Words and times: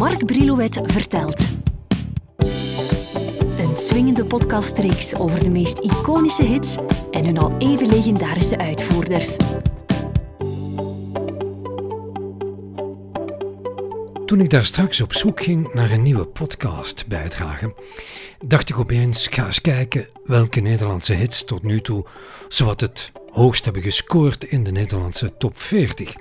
Mark 0.00 0.26
Brilouet 0.26 0.80
vertelt. 0.82 1.48
Een 3.58 3.76
swingende 3.76 4.24
podcastreeks 4.24 5.14
over 5.14 5.44
de 5.44 5.50
meest 5.50 5.78
iconische 5.78 6.42
hits 6.42 6.76
en 7.10 7.24
hun 7.24 7.38
al 7.38 7.56
even 7.58 7.88
legendarische 7.88 8.58
uitvoerders. 8.58 9.36
Toen 14.26 14.40
ik 14.40 14.50
daar 14.50 14.64
straks 14.64 15.00
op 15.00 15.14
zoek 15.14 15.42
ging 15.42 15.74
naar 15.74 15.90
een 15.90 16.02
nieuwe 16.02 16.26
podcast 16.26 17.06
bijdragen, 17.06 17.74
dacht 18.44 18.68
ik 18.68 18.78
opeens: 18.78 19.26
ga 19.26 19.46
eens 19.46 19.60
kijken 19.60 20.08
welke 20.24 20.60
Nederlandse 20.60 21.12
hits 21.12 21.44
tot 21.44 21.62
nu 21.62 21.80
toe 21.80 22.06
zowat 22.48 22.80
het 22.80 23.12
hoogst 23.30 23.64
hebben 23.64 23.82
gescoord 23.82 24.44
in 24.44 24.64
de 24.64 24.72
Nederlandse 24.72 25.36
top 25.38 25.58
40. 25.58 26.14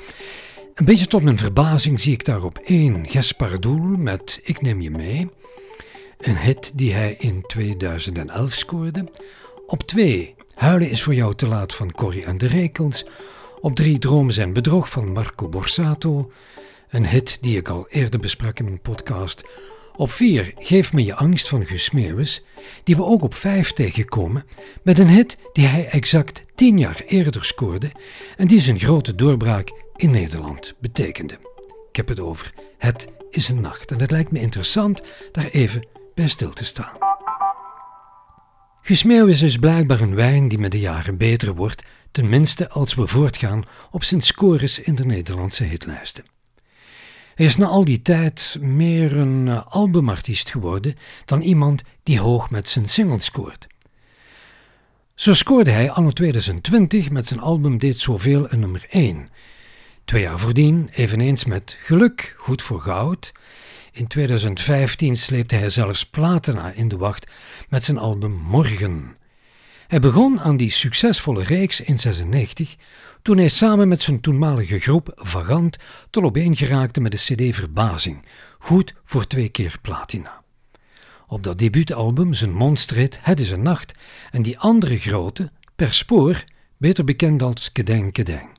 Een 0.79 0.85
beetje 0.85 1.07
tot 1.07 1.23
mijn 1.23 1.37
verbazing 1.37 2.01
zie 2.01 2.13
ik 2.13 2.25
daar 2.25 2.43
op 2.43 2.57
één 2.57 3.07
Gespardoel 3.07 3.97
met 3.97 4.39
Ik 4.43 4.61
neem 4.61 4.81
je 4.81 4.91
mee. 4.91 5.29
Een 6.17 6.37
hit 6.37 6.71
die 6.75 6.93
hij 6.93 7.15
in 7.17 7.41
2011 7.47 8.53
scoorde. 8.53 9.11
Op 9.67 9.83
twee 9.83 10.35
Huilen 10.53 10.89
is 10.89 11.03
voor 11.03 11.13
jou 11.13 11.35
te 11.35 11.47
laat 11.47 11.75
van 11.75 11.91
Corrie 11.91 12.25
en 12.25 12.37
de 12.37 12.47
Rekels. 12.47 13.05
Op 13.61 13.75
drie 13.75 13.99
Dromen 13.99 14.33
zijn 14.33 14.53
bedrog 14.53 14.89
van 14.89 15.11
Marco 15.11 15.49
Borsato. 15.49 16.31
Een 16.89 17.07
hit 17.07 17.37
die 17.41 17.57
ik 17.57 17.69
al 17.69 17.87
eerder 17.89 18.19
besprak 18.19 18.59
in 18.59 18.65
mijn 18.65 18.81
podcast. 18.81 19.43
Op 19.95 20.11
4 20.11 20.53
Geef 20.55 20.93
me 20.93 21.05
je 21.05 21.15
angst 21.15 21.47
van 21.47 21.65
Meeuwis, 21.91 22.43
die 22.83 22.95
we 22.95 23.03
ook 23.05 23.23
op 23.23 23.33
5 23.33 23.73
tegenkomen, 23.73 24.45
met 24.83 24.99
een 24.99 25.09
hit 25.09 25.37
die 25.53 25.65
hij 25.65 25.87
exact 25.89 26.43
10 26.55 26.77
jaar 26.77 27.03
eerder 27.07 27.45
scoorde 27.45 27.91
en 28.37 28.47
die 28.47 28.59
zijn 28.59 28.79
grote 28.79 29.15
doorbraak 29.15 29.71
in 29.99 30.11
Nederland 30.11 30.73
betekende. 30.79 31.39
Ik 31.89 31.95
heb 31.95 32.07
het 32.07 32.19
over 32.19 32.53
Het 32.77 33.07
is 33.29 33.49
een 33.49 33.61
nacht 33.61 33.91
en 33.91 33.99
het 33.99 34.11
lijkt 34.11 34.31
me 34.31 34.39
interessant 34.39 35.01
daar 35.31 35.45
even 35.45 35.87
bij 36.15 36.27
stil 36.27 36.53
te 36.53 36.65
staan. 36.65 36.97
Guus 38.81 39.03
Meeuwis 39.03 39.41
is 39.41 39.57
blijkbaar 39.57 40.01
een 40.01 40.15
wijn 40.15 40.47
die 40.47 40.57
met 40.57 40.71
de 40.71 40.79
jaren 40.79 41.17
beter 41.17 41.55
wordt, 41.55 41.83
tenminste 42.11 42.69
als 42.69 42.93
we 42.93 43.07
voortgaan 43.07 43.63
op 43.91 44.03
zijn 44.03 44.21
scores 44.21 44.79
in 44.79 44.95
de 44.95 45.05
Nederlandse 45.05 45.63
hitlijsten. 45.63 46.23
Hij 47.35 47.45
is 47.45 47.57
na 47.57 47.65
al 47.65 47.85
die 47.85 48.01
tijd 48.01 48.57
meer 48.59 49.17
een 49.17 49.47
eh, 49.47 49.67
albumartiest 49.67 50.51
geworden 50.51 50.95
dan 51.25 51.41
iemand 51.41 51.81
die 52.03 52.19
hoog 52.19 52.49
met 52.49 52.69
zijn 52.69 52.87
singles 52.87 53.25
scoort. 53.25 53.67
Zo 55.15 55.33
scoorde 55.33 55.71
hij 55.71 55.91
anno 55.91 56.11
2020 56.11 57.09
met 57.09 57.27
zijn 57.27 57.39
album 57.39 57.77
Dit 57.77 57.99
Zoveel 57.99 58.51
een 58.51 58.59
nummer 58.59 58.85
1. 58.89 59.29
Twee 60.09 60.21
jaar 60.21 60.39
voordien, 60.39 60.89
eveneens 60.93 61.45
met 61.45 61.77
Geluk, 61.81 62.35
Goed 62.37 62.61
voor 62.61 62.79
Goud. 62.79 63.31
In 63.91 64.07
2015 64.07 65.17
sleepte 65.17 65.55
hij 65.55 65.69
zelfs 65.69 66.05
platina 66.05 66.71
in 66.71 66.87
de 66.87 66.97
wacht 66.97 67.31
met 67.67 67.83
zijn 67.83 67.97
album 67.97 68.31
Morgen. 68.31 69.15
Hij 69.87 69.99
begon 69.99 70.39
aan 70.39 70.57
die 70.57 70.71
succesvolle 70.71 71.43
reeks 71.43 71.81
in 71.81 71.99
96 71.99 72.75
toen 73.21 73.37
hij 73.37 73.49
samen 73.49 73.87
met 73.87 74.01
zijn 74.01 74.21
toenmalige 74.21 74.79
groep 74.79 75.11
Vagant 75.15 75.77
tot 76.09 76.23
op 76.23 76.37
geraakte 76.51 77.01
met 77.01 77.11
de 77.11 77.17
cd 77.17 77.55
Verbazing, 77.55 78.25
goed 78.59 78.93
voor 79.05 79.27
twee 79.27 79.49
keer 79.49 79.77
platina. 79.81 80.43
Op 81.27 81.43
dat 81.43 81.57
debuutalbum 81.57 82.33
zijn 82.33 82.53
monsterhit 82.53 83.19
Het 83.21 83.39
is 83.39 83.51
een 83.51 83.61
nacht 83.61 83.91
en 84.31 84.41
die 84.41 84.59
andere 84.59 84.97
grote, 84.97 85.51
Per 85.75 85.93
Spoor, 85.93 86.43
beter 86.77 87.03
bekend 87.03 87.41
als 87.41 87.71
Kedeng 87.71 88.11
Kedeng. 88.11 88.58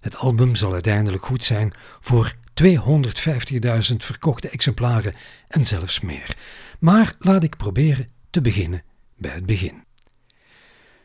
Het 0.00 0.16
album 0.16 0.54
zal 0.54 0.72
uiteindelijk 0.72 1.26
goed 1.26 1.44
zijn 1.44 1.72
voor 2.00 2.34
250.000 2.62 3.96
verkochte 3.96 4.48
exemplaren 4.48 5.14
en 5.48 5.66
zelfs 5.66 6.00
meer. 6.00 6.36
Maar 6.78 7.14
laat 7.18 7.42
ik 7.42 7.56
proberen 7.56 8.08
te 8.30 8.40
beginnen 8.40 8.82
bij 9.16 9.30
het 9.30 9.46
begin. 9.46 9.84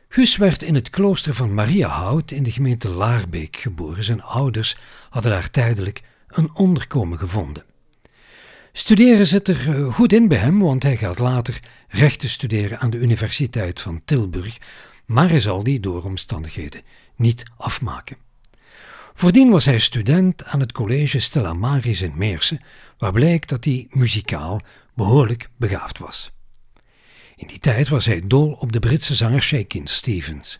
Gus 0.09 0.37
werd 0.37 0.61
in 0.61 0.75
het 0.75 0.89
klooster 0.89 1.33
van 1.33 1.53
Mariahout 1.53 2.31
in 2.31 2.43
de 2.43 2.51
gemeente 2.51 2.89
Laarbeek 2.89 3.55
geboren. 3.55 4.03
Zijn 4.03 4.23
ouders 4.23 4.77
hadden 5.09 5.31
daar 5.31 5.49
tijdelijk 5.49 6.01
een 6.27 6.49
onderkomen 6.53 7.19
gevonden. 7.19 7.63
Studeren 8.71 9.27
zit 9.27 9.47
er 9.47 9.69
eh, 9.69 9.93
goed 9.93 10.13
in 10.13 10.27
bij 10.27 10.37
hem, 10.37 10.59
want 10.59 10.83
hij 10.83 10.97
gaat 10.97 11.19
later 11.19 11.59
rechten 11.87 12.29
studeren 12.29 12.79
aan 12.79 12.89
de 12.89 12.97
Universiteit 12.97 13.81
van 13.81 14.01
Tilburg, 14.05 14.57
maar 15.05 15.29
hij 15.29 15.39
zal 15.39 15.63
die 15.63 15.79
door 15.79 16.03
omstandigheden 16.03 16.81
niet 17.15 17.43
afmaken. 17.57 18.24
Voordien 19.17 19.49
was 19.49 19.65
hij 19.65 19.79
student 19.79 20.43
aan 20.43 20.59
het 20.59 20.71
college 20.71 21.19
Stella 21.19 21.53
Maris 21.53 22.01
in 22.01 22.13
Meersen, 22.15 22.61
waar 22.97 23.11
bleek 23.11 23.47
dat 23.47 23.63
hij 23.63 23.87
muzikaal 23.89 24.61
behoorlijk 24.93 25.49
begaafd 25.57 25.97
was. 25.97 26.31
In 27.35 27.47
die 27.47 27.59
tijd 27.59 27.87
was 27.87 28.05
hij 28.05 28.21
dol 28.25 28.51
op 28.51 28.71
de 28.71 28.79
Britse 28.79 29.15
zanger 29.15 29.41
Shakin 29.41 29.87
Stevens. 29.87 30.59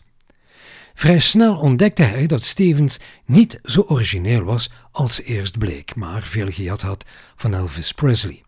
Vrij 0.94 1.18
snel 1.18 1.56
ontdekte 1.56 2.02
hij 2.02 2.26
dat 2.26 2.44
Stevens 2.44 2.96
niet 3.24 3.58
zo 3.62 3.84
origineel 3.88 4.42
was 4.42 4.70
als 4.92 5.22
eerst 5.22 5.58
bleek, 5.58 5.94
maar 5.94 6.22
veel 6.22 6.50
gejat 6.50 6.82
had 6.82 7.04
van 7.36 7.54
Elvis 7.54 7.92
Presley. 7.92 8.42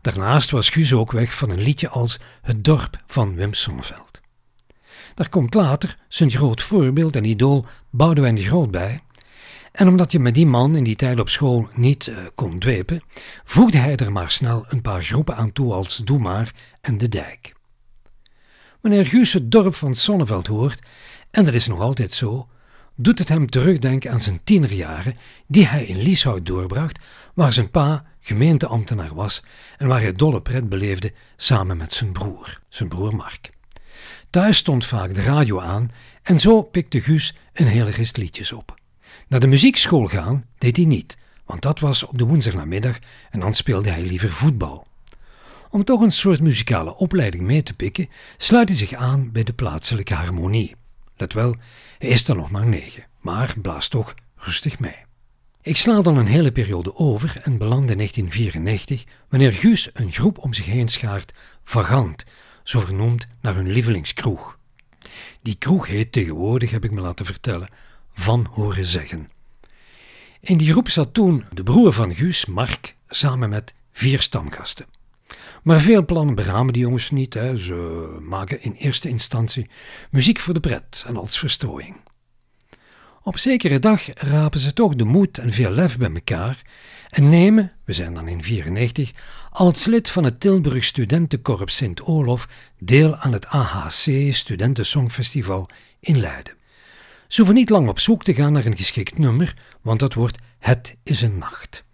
Daarnaast 0.00 0.50
was 0.50 0.70
Guus 0.70 0.92
ook 0.92 1.12
weg 1.12 1.34
van 1.34 1.50
een 1.50 1.62
liedje 1.62 1.88
als 1.88 2.18
Het 2.42 2.64
dorp 2.64 3.02
van 3.06 3.34
Wim 3.34 3.54
Sonneveld. 3.54 4.07
Daar 5.14 5.28
komt 5.28 5.54
later 5.54 5.96
zijn 6.08 6.30
groot 6.30 6.62
voorbeeld 6.62 7.16
en 7.16 7.24
idool 7.24 7.66
Boudewijn 7.90 8.34
de 8.34 8.42
Groot 8.42 8.70
bij, 8.70 9.00
en 9.78 9.88
omdat 9.88 10.12
je 10.12 10.18
met 10.18 10.34
die 10.34 10.46
man 10.46 10.76
in 10.76 10.84
die 10.84 10.96
tijd 10.96 11.20
op 11.20 11.28
school 11.28 11.68
niet 11.74 12.06
uh, 12.06 12.16
kon 12.34 12.58
dwepen, 12.58 13.02
voegde 13.44 13.78
hij 13.78 13.96
er 13.96 14.12
maar 14.12 14.30
snel 14.30 14.64
een 14.68 14.82
paar 14.82 15.02
groepen 15.02 15.36
aan 15.36 15.52
toe 15.52 15.72
als 15.74 15.96
Doe 15.96 16.18
maar 16.18 16.52
en 16.80 16.98
De 16.98 17.08
Dijk. 17.08 17.54
Wanneer 18.80 19.06
Guus 19.06 19.32
het 19.32 19.50
dorp 19.50 19.74
van 19.74 19.94
Sonneveld 19.94 20.46
hoort, 20.46 20.82
en 21.30 21.44
dat 21.44 21.54
is 21.54 21.66
nog 21.66 21.80
altijd 21.80 22.12
zo, 22.12 22.48
doet 22.94 23.18
het 23.18 23.28
hem 23.28 23.50
terugdenken 23.50 24.10
aan 24.10 24.20
zijn 24.20 24.40
tienerjaren 24.44 25.16
die 25.46 25.66
hij 25.66 25.84
in 25.84 26.02
Lieshout 26.02 26.46
doorbracht, 26.46 26.98
waar 27.34 27.52
zijn 27.52 27.70
pa 27.70 28.04
gemeenteambtenaar 28.20 29.14
was 29.14 29.42
en 29.76 29.86
waar 29.88 30.00
hij 30.00 30.12
dolle 30.12 30.42
pret 30.42 30.68
beleefde 30.68 31.12
samen 31.36 31.76
met 31.76 31.92
zijn 31.92 32.12
broer, 32.12 32.60
zijn 32.68 32.88
broer 32.88 33.16
Mark. 33.16 33.50
Thuis 34.30 34.56
stond 34.56 34.84
vaak 34.84 35.14
de 35.14 35.22
radio 35.22 35.60
aan 35.60 35.90
en 36.22 36.40
zo 36.40 36.62
pikte 36.62 37.00
Guus 37.00 37.34
een 37.52 37.66
hele 37.66 37.90
rest 37.90 38.16
liedjes 38.16 38.52
op. 38.52 38.74
Naar 39.28 39.40
de 39.40 39.46
muziekschool 39.46 40.06
gaan 40.06 40.44
deed 40.58 40.76
hij 40.76 40.84
niet, 40.84 41.16
want 41.44 41.62
dat 41.62 41.80
was 41.80 42.06
op 42.06 42.18
de 42.18 42.24
woensdagnamiddag 42.24 42.98
en 43.30 43.40
dan 43.40 43.54
speelde 43.54 43.90
hij 43.90 44.02
liever 44.02 44.32
voetbal. 44.32 44.86
Om 45.70 45.84
toch 45.84 46.00
een 46.00 46.12
soort 46.12 46.40
muzikale 46.40 46.96
opleiding 46.96 47.42
mee 47.42 47.62
te 47.62 47.74
pikken, 47.74 48.08
sluit 48.36 48.68
hij 48.68 48.78
zich 48.78 48.92
aan 48.92 49.32
bij 49.32 49.44
de 49.44 49.52
plaatselijke 49.52 50.14
harmonie. 50.14 50.76
Let 51.16 51.32
wel, 51.32 51.56
hij 51.98 52.08
is 52.08 52.28
er 52.28 52.36
nog 52.36 52.50
maar 52.50 52.66
negen, 52.66 53.06
maar 53.20 53.54
blaast 53.62 53.90
toch 53.90 54.14
rustig 54.36 54.78
mee. 54.78 55.06
Ik 55.62 55.76
sla 55.76 56.02
dan 56.02 56.16
een 56.16 56.26
hele 56.26 56.52
periode 56.52 56.96
over 56.96 57.40
en 57.42 57.58
beland 57.58 57.90
in 57.90 57.96
1994, 57.96 59.04
wanneer 59.28 59.52
Guus 59.52 59.90
een 59.92 60.12
groep 60.12 60.38
om 60.38 60.54
zich 60.54 60.66
heen 60.66 60.88
schaart, 60.88 61.32
Vagant, 61.64 62.24
zo 62.68 62.80
vernoemd 62.80 63.26
naar 63.40 63.54
hun 63.54 63.70
lievelingskroeg. 63.70 64.58
Die 65.42 65.54
kroeg 65.54 65.86
heet 65.86 66.12
tegenwoordig, 66.12 66.70
heb 66.70 66.84
ik 66.84 66.90
me 66.90 67.00
laten 67.00 67.26
vertellen, 67.26 67.68
van 68.14 68.46
horen 68.50 68.86
zeggen. 68.86 69.30
In 70.40 70.58
die 70.58 70.70
groep 70.70 70.88
zat 70.88 71.14
toen 71.14 71.44
de 71.52 71.62
broer 71.62 71.92
van 71.92 72.14
Guus, 72.14 72.46
Mark, 72.46 72.96
samen 73.08 73.48
met 73.48 73.74
vier 73.92 74.22
stamgasten. 74.22 74.86
Maar 75.62 75.80
veel 75.80 76.04
plannen 76.04 76.34
beramen 76.34 76.72
die 76.72 76.82
jongens 76.82 77.10
niet. 77.10 77.34
Hè. 77.34 77.56
Ze 77.56 78.16
maken 78.20 78.62
in 78.62 78.72
eerste 78.72 79.08
instantie 79.08 79.70
muziek 80.10 80.38
voor 80.38 80.54
de 80.54 80.60
pret 80.60 81.04
en 81.06 81.16
als 81.16 81.38
verstrooiing. 81.38 81.96
Op 83.22 83.38
zekere 83.38 83.78
dag 83.78 84.02
rapen 84.14 84.60
ze 84.60 84.72
toch 84.72 84.94
de 84.94 85.04
moed 85.04 85.38
en 85.38 85.52
veel 85.52 85.70
lef 85.70 85.98
bij 85.98 86.12
elkaar 86.12 86.62
en 87.08 87.28
nemen, 87.28 87.72
we 87.84 87.92
zijn 87.92 88.14
dan 88.14 88.28
in 88.28 88.42
94, 88.42 89.10
als 89.50 89.84
lid 89.84 90.10
van 90.10 90.24
het 90.24 90.40
Tilburg 90.40 90.84
Studentenkorps 90.84 91.76
Sint-Olof 91.76 92.48
deel 92.78 93.16
aan 93.16 93.32
het 93.32 93.46
AHC 93.46 94.32
Studentensongfestival 94.32 95.68
in 96.00 96.20
Leiden. 96.20 96.56
Ze 97.28 97.36
hoeven 97.36 97.54
niet 97.54 97.70
lang 97.70 97.88
op 97.88 98.00
zoek 98.00 98.24
te 98.24 98.34
gaan 98.34 98.52
naar 98.52 98.66
een 98.66 98.76
geschikt 98.76 99.18
nummer, 99.18 99.54
want 99.82 100.00
dat 100.00 100.14
wordt 100.14 100.38
Het 100.58 100.96
is 101.02 101.22
een 101.22 101.38
nacht. 101.38 101.84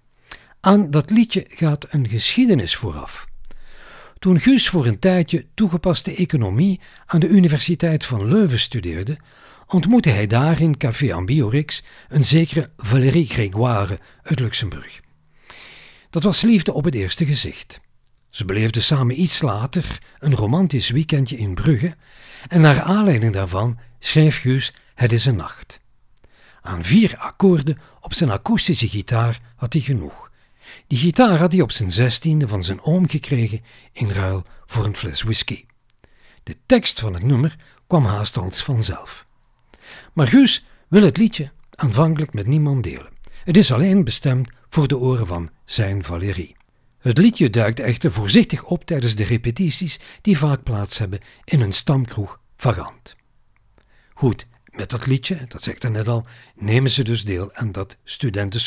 Aan 0.60 0.90
dat 0.90 1.10
liedje 1.10 1.46
gaat 1.48 1.86
een 1.90 2.08
geschiedenis 2.08 2.76
vooraf. 2.76 3.26
Toen 4.18 4.40
Guus 4.40 4.68
voor 4.68 4.86
een 4.86 4.98
tijdje 4.98 5.46
toegepaste 5.54 6.14
economie 6.14 6.80
aan 7.06 7.20
de 7.20 7.28
Universiteit 7.28 8.04
van 8.04 8.28
Leuven 8.28 8.58
studeerde, 8.58 9.18
ontmoette 9.66 10.10
hij 10.10 10.26
daar 10.26 10.60
in 10.60 10.76
Café 10.76 11.14
Ambiorix 11.14 11.84
een 12.08 12.24
zekere 12.24 12.70
Valérie 12.76 13.26
Grégoire 13.26 13.98
uit 14.22 14.40
Luxemburg. 14.40 15.02
Dat 16.14 16.22
was 16.22 16.40
liefde 16.40 16.72
op 16.72 16.84
het 16.84 16.94
eerste 16.94 17.26
gezicht. 17.26 17.80
Ze 18.28 18.44
beleefden 18.44 18.82
samen 18.82 19.20
iets 19.20 19.42
later 19.42 19.98
een 20.18 20.34
romantisch 20.34 20.90
weekendje 20.90 21.36
in 21.36 21.54
Brugge 21.54 21.96
en 22.48 22.60
naar 22.60 22.82
aanleiding 22.82 23.32
daarvan 23.32 23.78
schreef 23.98 24.40
Guus 24.40 24.72
Het 24.94 25.12
is 25.12 25.24
een 25.24 25.36
nacht. 25.36 25.80
Aan 26.62 26.84
vier 26.84 27.16
akkoorden 27.18 27.78
op 28.00 28.14
zijn 28.14 28.30
akoestische 28.30 28.88
gitaar 28.88 29.40
had 29.56 29.72
hij 29.72 29.82
genoeg. 29.82 30.30
Die 30.86 30.98
gitaar 30.98 31.38
had 31.38 31.52
hij 31.52 31.60
op 31.60 31.72
zijn 31.72 31.90
zestiende 31.90 32.48
van 32.48 32.62
zijn 32.62 32.82
oom 32.82 33.08
gekregen 33.08 33.64
in 33.92 34.10
ruil 34.10 34.42
voor 34.66 34.84
een 34.84 34.96
fles 34.96 35.22
whisky. 35.22 35.64
De 36.42 36.56
tekst 36.66 37.00
van 37.00 37.14
het 37.14 37.22
nummer 37.22 37.56
kwam 37.86 38.04
haast 38.04 38.36
als 38.36 38.62
vanzelf. 38.62 39.26
Maar 40.12 40.26
Guus 40.26 40.64
wil 40.88 41.02
het 41.02 41.16
liedje 41.16 41.50
aanvankelijk 41.70 42.32
met 42.32 42.46
niemand 42.46 42.82
delen. 42.82 43.12
Het 43.44 43.56
is 43.56 43.72
alleen 43.72 44.04
bestemd 44.04 44.50
voor 44.68 44.88
de 44.88 44.98
oren 44.98 45.26
van 45.26 45.50
zijn 45.64 46.04
Valérie. 46.04 46.56
Het 46.98 47.18
liedje 47.18 47.50
duikt 47.50 47.80
echter 47.80 48.12
voorzichtig 48.12 48.62
op 48.62 48.84
tijdens 48.84 49.14
de 49.14 49.24
repetities 49.24 50.00
die 50.20 50.38
vaak 50.38 50.62
plaats 50.62 50.98
hebben 50.98 51.20
in 51.44 51.60
een 51.60 51.72
stamkroeg 51.72 52.40
Vagant. 52.56 53.16
Goed, 54.14 54.46
met 54.64 54.90
dat 54.90 55.06
liedje, 55.06 55.38
dat 55.48 55.62
zeg 55.62 55.74
ik 55.74 55.90
net 55.90 56.08
al, 56.08 56.26
nemen 56.54 56.90
ze 56.90 57.04
dus 57.04 57.24
deel 57.24 57.54
aan 57.54 57.72
dat 57.72 57.96
Studenten 58.04 58.60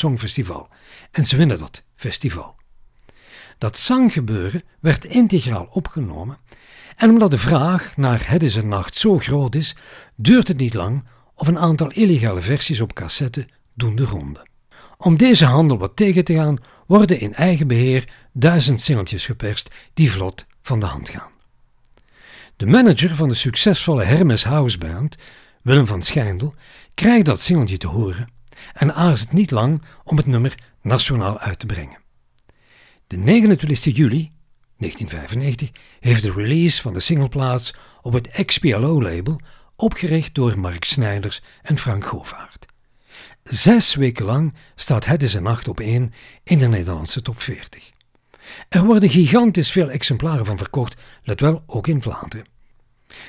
En 1.10 1.26
ze 1.26 1.36
winnen 1.36 1.58
dat 1.58 1.82
festival. 1.96 2.56
Dat 3.58 3.78
zanggebeuren 3.78 4.62
werd 4.80 5.04
integraal 5.04 5.68
opgenomen 5.70 6.38
en 6.96 7.10
omdat 7.10 7.30
de 7.30 7.38
vraag 7.38 7.96
naar 7.96 8.30
Het 8.30 8.42
is 8.42 8.56
een 8.56 8.68
nacht 8.68 8.94
zo 8.94 9.18
groot 9.18 9.54
is, 9.54 9.76
duurt 10.16 10.48
het 10.48 10.56
niet 10.56 10.74
lang 10.74 11.04
of 11.34 11.48
een 11.48 11.58
aantal 11.58 11.90
illegale 11.90 12.40
versies 12.42 12.80
op 12.80 12.92
cassette 12.92 13.48
doen 13.74 13.96
de 13.96 14.04
ronde. 14.04 14.46
Om 15.00 15.16
deze 15.16 15.44
handel 15.44 15.78
wat 15.78 15.96
tegen 15.96 16.24
te 16.24 16.34
gaan, 16.34 16.58
worden 16.86 17.20
in 17.20 17.34
eigen 17.34 17.66
beheer 17.66 18.08
duizend 18.32 18.80
singeltjes 18.80 19.26
geperst 19.26 19.70
die 19.94 20.10
vlot 20.12 20.46
van 20.62 20.80
de 20.80 20.86
hand 20.86 21.08
gaan. 21.08 21.30
De 22.56 22.66
manager 22.66 23.14
van 23.14 23.28
de 23.28 23.34
succesvolle 23.34 24.04
Hermes 24.04 24.44
House 24.44 24.78
Band, 24.78 25.16
Willem 25.62 25.86
van 25.86 26.02
Schijndel, 26.02 26.54
krijgt 26.94 27.26
dat 27.26 27.40
singeltje 27.40 27.76
te 27.76 27.86
horen 27.86 28.32
en 28.72 28.94
aarzelt 28.94 29.32
niet 29.32 29.50
lang 29.50 29.82
om 30.04 30.16
het 30.16 30.26
nummer 30.26 30.54
nationaal 30.82 31.38
uit 31.38 31.58
te 31.58 31.66
brengen. 31.66 31.98
De 33.06 33.16
29 33.16 33.96
juli 33.96 34.32
1995 34.76 35.70
heeft 36.00 36.22
de 36.22 36.32
release 36.32 36.82
van 36.82 36.92
de 36.92 37.00
single 37.00 37.28
plaats 37.28 37.74
op 38.02 38.12
het 38.12 38.44
XPLO-label, 38.44 39.40
opgericht 39.76 40.34
door 40.34 40.58
Mark 40.58 40.84
Snijders 40.84 41.42
en 41.62 41.78
Frank 41.78 42.04
Govaert. 42.04 42.66
Zes 43.48 43.94
weken 43.94 44.24
lang 44.24 44.54
staat 44.74 45.04
Het 45.04 45.22
is 45.22 45.34
een 45.34 45.42
nacht 45.42 45.68
op 45.68 45.80
één 45.80 46.12
in 46.42 46.58
de 46.58 46.68
Nederlandse 46.68 47.22
top 47.22 47.40
40. 47.40 47.90
Er 48.68 48.84
worden 48.84 49.10
gigantisch 49.10 49.70
veel 49.70 49.90
exemplaren 49.90 50.46
van 50.46 50.58
verkocht, 50.58 51.00
let 51.22 51.40
wel 51.40 51.62
ook 51.66 51.86
in 51.86 52.02
Vlaanderen. 52.02 52.46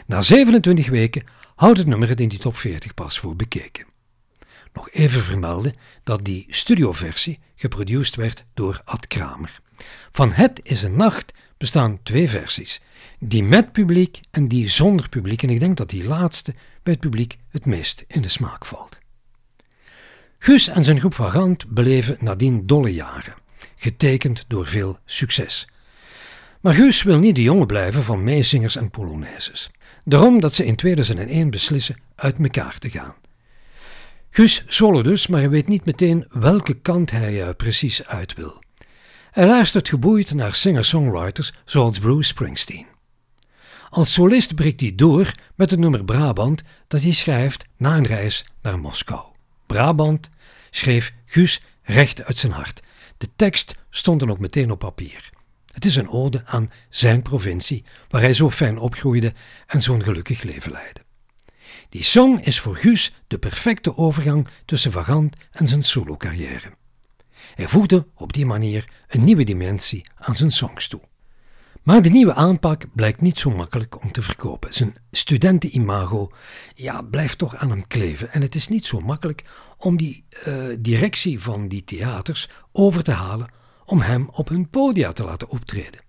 Na 0.05 0.21
27 0.21 0.89
weken 0.89 1.23
houdt 1.55 1.77
het 1.77 1.87
nummer 1.87 2.09
het 2.09 2.19
in 2.19 2.29
die 2.29 2.39
top 2.39 2.57
40 2.57 2.93
pas 2.93 3.19
voor 3.19 3.35
bekeken. 3.35 3.85
Nog 4.73 4.89
even 4.91 5.21
vermelden 5.21 5.73
dat 6.03 6.25
die 6.25 6.45
studioversie 6.49 7.39
geproduceerd 7.55 8.15
werd 8.15 8.45
door 8.53 8.81
Ad 8.85 9.07
Kramer. 9.07 9.59
Van 10.11 10.31
Het 10.31 10.59
is 10.63 10.83
een 10.83 10.95
Nacht 10.95 11.33
bestaan 11.57 11.99
twee 12.03 12.29
versies. 12.29 12.81
Die 13.19 13.43
met 13.43 13.71
publiek 13.71 14.19
en 14.31 14.47
die 14.47 14.69
zonder 14.69 15.09
publiek. 15.09 15.43
En 15.43 15.49
ik 15.49 15.59
denk 15.59 15.77
dat 15.77 15.89
die 15.89 16.03
laatste 16.03 16.53
bij 16.83 16.93
het 16.93 17.01
publiek 17.01 17.37
het 17.49 17.65
meest 17.65 18.03
in 18.07 18.21
de 18.21 18.29
smaak 18.29 18.65
valt. 18.65 18.98
Gus 20.41 20.67
en 20.67 20.83
zijn 20.83 20.99
groep 20.99 21.13
Vagant 21.13 21.67
beleven 21.67 22.17
nadien 22.19 22.65
dolle 22.67 22.93
jaren, 22.93 23.33
getekend 23.75 24.45
door 24.47 24.67
veel 24.67 24.97
succes. 25.05 25.67
Maar 26.61 26.73
Gus 26.73 27.03
wil 27.03 27.19
niet 27.19 27.35
de 27.35 27.41
jongen 27.41 27.67
blijven 27.67 28.03
van 28.03 28.23
meezingers 28.23 28.75
en 28.75 28.89
polonaises. 28.89 29.71
Daarom 30.03 30.39
dat 30.39 30.53
ze 30.53 30.65
in 30.65 30.75
2001 30.75 31.49
beslissen 31.49 31.97
uit 32.15 32.39
elkaar 32.39 32.77
te 32.77 32.89
gaan. 32.89 33.15
Gus 34.29 34.63
solo 34.65 35.01
dus, 35.01 35.27
maar 35.27 35.39
hij 35.39 35.49
weet 35.49 35.67
niet 35.67 35.85
meteen 35.85 36.25
welke 36.29 36.73
kant 36.73 37.11
hij 37.11 37.33
uh, 37.33 37.49
precies 37.57 38.07
uit 38.07 38.33
wil. 38.33 38.63
Hij 39.31 39.47
luistert 39.47 39.89
geboeid 39.89 40.33
naar 40.33 40.55
singer-songwriters 40.55 41.53
zoals 41.65 41.99
Bruce 41.99 42.27
Springsteen. 42.29 42.87
Als 43.89 44.13
solist 44.13 44.55
breekt 44.55 44.79
hij 44.79 44.95
door 44.95 45.33
met 45.55 45.71
het 45.71 45.79
nummer 45.79 46.03
Brabant 46.03 46.63
dat 46.87 47.01
hij 47.01 47.11
schrijft 47.11 47.65
na 47.77 47.97
een 47.97 48.07
reis 48.07 48.45
naar 48.61 48.79
Moskou. 48.79 49.37
Brabant 49.69 50.29
schreef 50.69 51.13
Guus 51.25 51.61
recht 51.83 52.23
uit 52.23 52.37
zijn 52.37 52.51
hart. 52.51 52.81
De 53.17 53.29
tekst 53.35 53.75
stond 53.89 54.19
dan 54.19 54.31
ook 54.31 54.39
meteen 54.39 54.71
op 54.71 54.79
papier. 54.79 55.29
Het 55.73 55.85
is 55.85 55.95
een 55.95 56.09
ode 56.09 56.41
aan 56.45 56.71
zijn 56.89 57.21
provincie, 57.21 57.83
waar 58.09 58.21
hij 58.21 58.33
zo 58.33 58.51
fijn 58.51 58.77
opgroeide 58.77 59.33
en 59.67 59.81
zo'n 59.81 60.03
gelukkig 60.03 60.41
leven 60.41 60.71
leidde. 60.71 61.01
Die 61.89 62.03
song 62.03 62.39
is 62.39 62.59
voor 62.59 62.75
Guus 62.75 63.13
de 63.27 63.37
perfecte 63.37 63.97
overgang 63.97 64.47
tussen 64.65 64.91
Vagant 64.91 65.35
en 65.51 65.67
zijn 65.67 65.83
solo-carrière. 65.83 66.71
Hij 67.55 67.67
voegde 67.67 68.07
op 68.15 68.33
die 68.33 68.45
manier 68.45 68.89
een 69.07 69.23
nieuwe 69.23 69.43
dimensie 69.43 70.09
aan 70.15 70.35
zijn 70.35 70.51
songs 70.51 70.87
toe. 70.87 71.01
Maar 71.89 72.01
de 72.01 72.09
nieuwe 72.09 72.33
aanpak 72.33 72.85
blijkt 72.93 73.21
niet 73.21 73.39
zo 73.39 73.49
makkelijk 73.49 74.01
om 74.01 74.11
te 74.11 74.21
verkopen. 74.21 74.73
Zijn 74.73 74.95
studentenimago 75.11 76.31
ja, 76.75 77.01
blijft 77.01 77.37
toch 77.37 77.55
aan 77.55 77.69
hem 77.69 77.87
kleven. 77.87 78.31
En 78.31 78.41
het 78.41 78.55
is 78.55 78.67
niet 78.67 78.85
zo 78.85 78.99
makkelijk 78.99 79.43
om 79.77 79.97
die 79.97 80.25
uh, 80.47 80.55
directie 80.79 81.39
van 81.39 81.67
die 81.67 81.83
theaters 81.83 82.49
over 82.71 83.03
te 83.03 83.11
halen 83.11 83.51
om 83.85 84.01
hem 84.01 84.29
op 84.31 84.49
hun 84.49 84.69
podia 84.69 85.11
te 85.11 85.23
laten 85.23 85.49
optreden. 85.49 86.01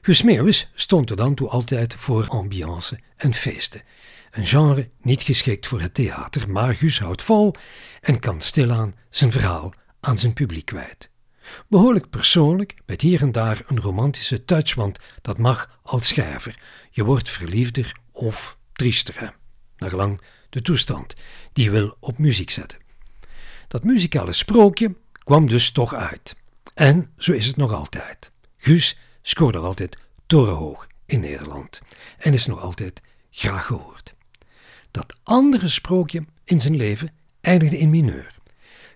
Guus 0.00 0.22
Meeuwis 0.22 0.70
stond 0.74 1.10
er 1.10 1.16
dan 1.16 1.34
toe 1.34 1.48
altijd 1.48 1.94
voor 1.94 2.28
ambiance 2.28 3.00
en 3.16 3.34
feesten. 3.34 3.82
Een 4.30 4.46
genre 4.46 4.90
niet 5.02 5.22
geschikt 5.22 5.66
voor 5.66 5.80
het 5.80 5.94
theater, 5.94 6.50
maar 6.50 6.74
Guus 6.74 7.00
houdt 7.00 7.22
vol 7.22 7.54
en 8.00 8.18
kan 8.18 8.40
stilaan 8.40 8.94
zijn 9.10 9.32
verhaal 9.32 9.72
aan 10.00 10.18
zijn 10.18 10.32
publiek 10.32 10.64
kwijt. 10.64 11.12
Behoorlijk 11.68 12.10
persoonlijk, 12.10 12.74
met 12.86 13.00
hier 13.00 13.22
en 13.22 13.32
daar 13.32 13.62
een 13.66 13.80
romantische 13.80 14.44
touch, 14.44 14.74
want 14.74 14.98
dat 15.22 15.38
mag 15.38 15.78
als 15.82 16.06
schrijver. 16.06 16.58
Je 16.90 17.04
wordt 17.04 17.30
verliefder 17.30 17.96
of 18.12 18.58
triester, 18.72 19.36
gelang 19.76 20.20
de 20.50 20.62
toestand 20.62 21.14
die 21.52 21.64
je 21.64 21.70
wil 21.70 21.96
op 22.00 22.18
muziek 22.18 22.50
zetten. 22.50 22.78
Dat 23.68 23.84
muzikale 23.84 24.32
sprookje 24.32 24.94
kwam 25.12 25.46
dus 25.46 25.70
toch 25.70 25.94
uit. 25.94 26.36
En 26.74 27.12
zo 27.16 27.32
is 27.32 27.46
het 27.46 27.56
nog 27.56 27.72
altijd. 27.72 28.30
Guus 28.56 28.98
scoorde 29.22 29.58
altijd 29.58 29.96
torenhoog 30.26 30.86
in 31.06 31.20
Nederland 31.20 31.80
en 32.18 32.32
is 32.32 32.46
nog 32.46 32.60
altijd 32.60 33.00
graag 33.30 33.66
gehoord. 33.66 34.14
Dat 34.90 35.14
andere 35.22 35.68
sprookje 35.68 36.22
in 36.44 36.60
zijn 36.60 36.76
leven 36.76 37.12
eindigde 37.40 37.78
in 37.78 37.90
mineur. 37.90 38.34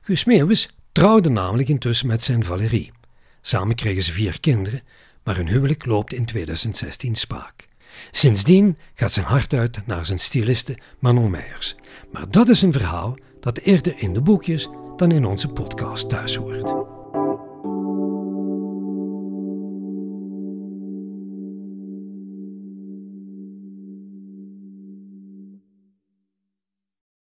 Guus 0.01 0.25
Meeuwis 0.25 0.71
trouwde 0.99 1.29
namelijk 1.29 1.69
intussen 1.69 2.07
met 2.07 2.23
zijn 2.23 2.45
Valérie. 2.45 2.93
Samen 3.41 3.75
kregen 3.75 4.03
ze 4.03 4.13
vier 4.13 4.41
kinderen, 4.41 4.83
maar 5.25 5.37
hun 5.37 5.49
huwelijk 5.49 5.87
loopt 5.87 6.13
in 6.13 6.25
2016 6.25 7.15
spaak. 7.15 7.69
Sindsdien 8.11 8.79
gaat 8.95 9.13
zijn 9.13 9.27
hart 9.27 9.53
uit 9.53 9.87
naar 9.87 10.07
zijn 10.07 10.19
styliste 10.19 10.79
Manon 10.99 11.31
Meijers. 11.31 11.77
Maar 12.13 12.31
dat 12.31 12.49
is 12.49 12.63
een 12.63 12.73
verhaal 12.73 13.17
dat 13.41 13.59
eerder 13.59 13.99
in 13.99 14.15
de 14.15 14.21
boekjes 14.21 14.69
dan 14.97 15.13
in 15.13 15.25
onze 15.25 15.49
podcast 15.49 16.09
thuis 16.09 16.37
hoort. 16.37 16.88